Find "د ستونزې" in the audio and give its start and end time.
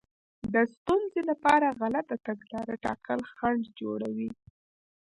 0.53-1.21